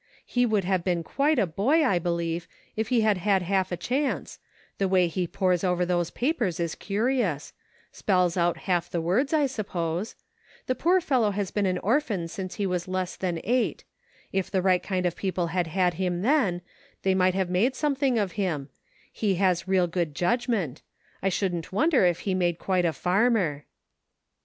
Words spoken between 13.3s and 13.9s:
eight;